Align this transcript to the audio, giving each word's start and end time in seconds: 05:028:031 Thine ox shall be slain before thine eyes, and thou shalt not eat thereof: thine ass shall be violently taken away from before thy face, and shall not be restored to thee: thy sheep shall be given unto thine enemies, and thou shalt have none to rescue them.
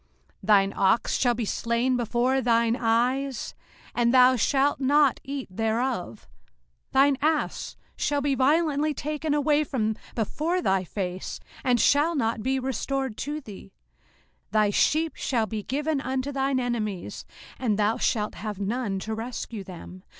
05:028:031 0.37 0.37
Thine 0.47 0.73
ox 0.77 1.15
shall 1.15 1.33
be 1.35 1.45
slain 1.45 1.95
before 1.95 2.41
thine 2.41 2.75
eyes, 2.75 3.53
and 3.93 4.11
thou 4.11 4.35
shalt 4.35 4.79
not 4.79 5.19
eat 5.23 5.47
thereof: 5.55 6.27
thine 6.91 7.19
ass 7.21 7.77
shall 7.95 8.19
be 8.19 8.33
violently 8.33 8.95
taken 8.95 9.35
away 9.35 9.63
from 9.63 9.95
before 10.15 10.59
thy 10.59 10.83
face, 10.83 11.39
and 11.63 11.79
shall 11.79 12.15
not 12.15 12.41
be 12.41 12.57
restored 12.57 13.15
to 13.15 13.41
thee: 13.41 13.73
thy 14.49 14.71
sheep 14.71 15.15
shall 15.15 15.45
be 15.45 15.61
given 15.61 16.01
unto 16.01 16.31
thine 16.31 16.59
enemies, 16.59 17.23
and 17.59 17.77
thou 17.77 17.95
shalt 17.97 18.33
have 18.33 18.59
none 18.59 18.97
to 18.97 19.13
rescue 19.13 19.63
them. 19.63 20.01